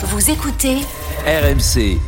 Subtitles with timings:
[0.00, 0.76] Vous écoutez
[1.26, 1.98] RMC.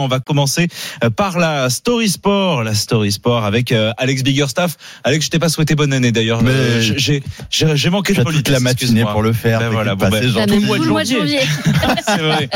[0.00, 0.66] On va commencer
[1.04, 4.76] euh, par la Story Sport, la Story Sport avec euh, Alex Biggerstaff.
[5.04, 6.42] Alex, je t'ai pas souhaité bonne année d'ailleurs.
[6.42, 8.52] Mais Euh, j'ai j'ai j'ai manqué de politesse.
[8.52, 9.60] la matinée pour le faire.
[9.60, 11.40] Ben voilà, bon, ben, tout le mois de Tout le mois de janvier.
[12.06, 12.48] C'est vrai.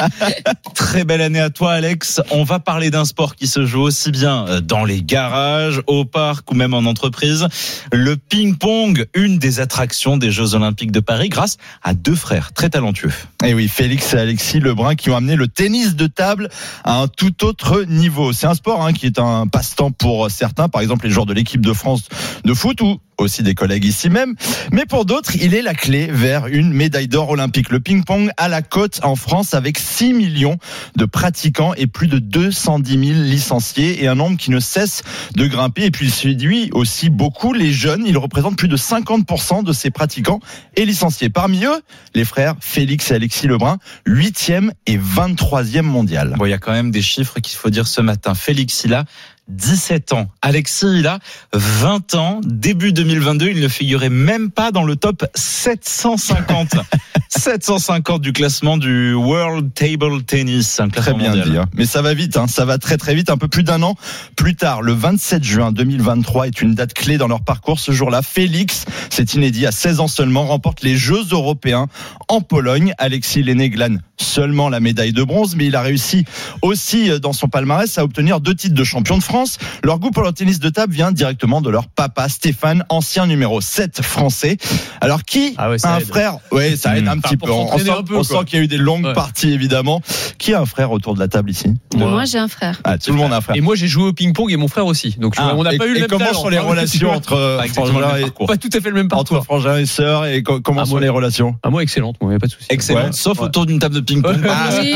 [0.74, 2.20] Très belle année à toi, Alex.
[2.30, 6.50] On va parler d'un sport qui se joue aussi bien dans les garages, au parc
[6.50, 7.46] ou même en entreprise.
[7.92, 12.70] Le ping-pong, une des attractions des Jeux Olympiques de Paris, grâce à deux frères très
[12.70, 13.12] talentueux.
[13.44, 16.48] Et Eh oui, Félix et Alexis Lebrun qui ont amené le tennis de table
[16.84, 18.32] à un tout autre niveau.
[18.32, 21.34] C'est un sport hein, qui est un passe-temps pour certains, par exemple les joueurs de
[21.34, 22.08] l'équipe de France
[22.44, 24.34] de foot ou aussi des collègues ici même.
[24.72, 27.70] Mais pour d'autres, il est la clé vers une médaille d'or olympique.
[27.70, 30.56] Le ping-pong à la côte en France avec 6 millions
[30.96, 35.02] de pratiquants et plus de 210 000 licenciés et un nombre qui ne cesse
[35.34, 35.84] de grimper.
[35.84, 38.04] Et puis il séduit aussi beaucoup les jeunes.
[38.06, 40.40] Il représente plus de 50% de ses pratiquants
[40.76, 41.28] et licenciés.
[41.28, 41.80] Parmi eux,
[42.14, 46.34] les frères Félix et Alexis Lebrun, 8e et 23e mondial.
[46.38, 48.34] Bon, il y a quand même des chiffres qu'il faut dire ce matin.
[48.34, 49.04] Félix, il a
[49.48, 50.28] 17 ans.
[50.42, 51.18] Alexis, il a
[51.52, 52.40] 20 ans.
[52.44, 56.76] Début 2022, il ne figurait même pas dans le top 750.
[57.28, 60.80] 750 du classement du World Table Tennis.
[60.80, 61.50] Un Très bien mondial.
[61.50, 61.56] dit.
[61.56, 61.64] hein.
[61.74, 62.46] Mais ça va vite, hein.
[62.46, 63.30] ça va très très vite.
[63.30, 63.94] Un peu plus d'un an
[64.36, 67.80] plus tard, le 27 juin 2023 est une date clé dans leur parcours.
[67.80, 71.86] Ce jour-là, Félix, c'est inédit, à 16 ans seulement, remporte les Jeux européens
[72.28, 72.94] en Pologne.
[72.98, 76.24] Alexis Lenné glane seulement la médaille de bronze, mais il a réussi
[76.62, 79.37] aussi euh, dans son palmarès à obtenir deux titres de champion de France.
[79.84, 83.60] Leur goût pour le tennis de table vient directement de leur papa Stéphane, ancien numéro
[83.60, 84.56] 7 français.
[85.00, 86.06] Alors qui Ah ouais, a un aide.
[86.06, 86.38] frère?
[86.52, 87.08] Ouais, ça aide Mmh.
[87.08, 87.50] un petit peu.
[87.50, 89.12] On, sent, on sent qu'il y a eu des longues Ouais.
[89.12, 90.00] parties évidemment.
[90.38, 91.74] Qui a un frère autour de la table ici?
[91.96, 92.80] Moi, j'ai un frère.
[92.84, 93.56] ah, Tout le monde a un frère.
[93.56, 95.16] Et moi, j'ai joué au ping-pong et mon frère aussi.
[95.18, 97.58] Donc, Ah, on n'a pas eu le et même comment sont les relations entre euh,
[98.46, 99.44] Pas tout à fait le même entre parcours.
[99.44, 101.56] frangins et sœurs et co- comment sont les relations?
[101.62, 102.16] Ah, moi, excellente.
[102.20, 102.66] Moi, y a pas de souci.
[102.70, 103.06] Excellent.
[103.06, 103.12] Ouais.
[103.12, 104.36] Sauf autour d'une table de ping-pong.
[104.48, 104.94] Ah, Oui,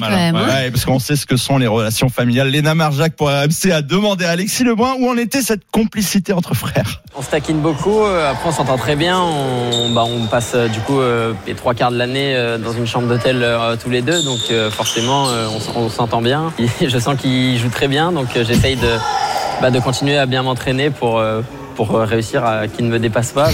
[0.00, 0.36] quand même.
[0.72, 2.48] parce qu'on sait ce que sont les relations familiales.
[2.48, 6.52] Léna Marjac pour RMC a demandé à Alexis Lebrun où en était cette complicité entre
[6.52, 7.00] frères.
[7.16, 9.20] On se beaucoup, euh, après on s'entend très bien.
[9.20, 13.06] On, bah, passe euh, du coup euh, les trois quarts de l'année dans une chambre
[13.06, 13.46] d'hôtel
[13.80, 14.40] tous les deux, donc
[14.72, 15.28] forcément
[15.76, 16.52] on, s'entend bien.
[16.84, 18.96] Je sens qu'il joue très bien, donc j'essaye de,
[19.60, 21.22] bah, de continuer à bien m'entraîner pour,
[21.88, 23.50] réussir à qu'il ne me dépasse pas.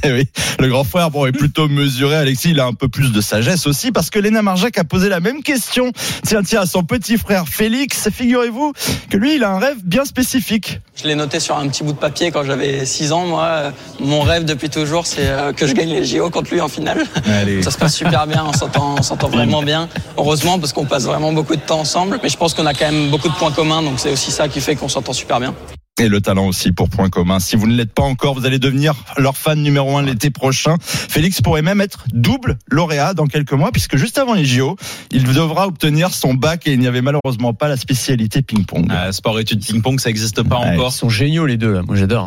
[0.04, 2.16] oui, le grand frère bon, est plutôt mesuré.
[2.16, 5.08] Alexis, il a un peu plus de sagesse aussi parce que Léna Marjac a posé
[5.08, 5.92] la même question.
[6.24, 8.08] Tiens, tiens, à son petit frère Félix.
[8.10, 8.72] Figurez-vous
[9.10, 10.80] que lui, il a un rêve bien spécifique.
[10.96, 13.26] Je l'ai noté sur un petit bout de papier quand j'avais 6 ans.
[13.26, 16.68] Moi, mon rêve depuis toujours, c'est euh, que je gagne les JO contre lui en
[16.68, 17.04] finale.
[17.26, 17.62] Allez.
[17.62, 19.88] Ça se passe super bien, on s'entend, on s'entend vraiment bien.
[20.16, 22.18] Heureusement, parce qu'on passe vraiment beaucoup de temps ensemble.
[22.22, 24.48] Mais je pense qu'on a quand même beaucoup de points communs, donc c'est aussi ça
[24.48, 25.54] qui fait qu'on s'entend super bien.
[25.98, 27.40] Et le talent aussi pour point commun.
[27.40, 30.76] Si vous ne l'êtes pas encore, vous allez devenir leur fan numéro un l'été prochain.
[30.80, 34.76] Félix pourrait même être double lauréat dans quelques mois, puisque juste avant les JO,
[35.10, 38.88] il devra obtenir son bac et il n'y avait malheureusement pas la spécialité ping-pong.
[38.90, 40.90] Ah, sport études ping-pong, ça n'existe pas encore.
[40.92, 41.82] Ils sont géniaux, les deux, là.
[41.82, 42.24] Moi, j'adore.